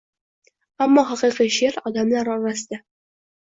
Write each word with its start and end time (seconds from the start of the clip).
ammo 0.85 1.03
haqiqiy 1.09 1.51
she’r– 1.57 1.77
odamlar 1.91 2.33
orasida. 2.39 2.81